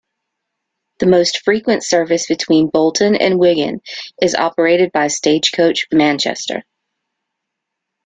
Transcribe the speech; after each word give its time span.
The 0.97 1.05
most 1.05 1.43
frequent 1.43 1.83
service 1.83 2.25
between 2.25 2.69
Bolton 2.71 3.15
and 3.15 3.37
Wigan 3.37 3.81
is 4.19 4.33
operated 4.33 4.91
by 4.91 5.09
Stagecoach 5.09 5.85
Manchester. 5.91 6.63